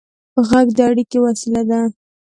غږ 0.47 0.67
د 0.77 0.79
اړیکې 0.89 1.17
وسیله 1.25 1.61
ده. 1.69 1.81